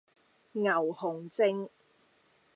[0.53, 1.69] 牛熊證